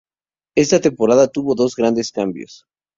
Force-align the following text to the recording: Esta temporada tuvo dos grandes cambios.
Esta 0.57 0.81
temporada 0.81 1.27
tuvo 1.27 1.53
dos 1.53 1.75
grandes 1.75 2.11
cambios. 2.11 2.65